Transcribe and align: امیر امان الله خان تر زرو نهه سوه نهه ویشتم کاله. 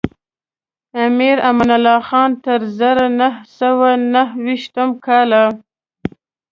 امیر 1.05 1.37
امان 1.49 1.69
الله 1.77 1.99
خان 2.09 2.29
تر 2.43 2.59
زرو 2.77 3.07
نهه 3.19 3.39
سوه 3.57 3.89
نهه 4.13 4.35
ویشتم 4.45 4.89
کاله. 5.05 5.43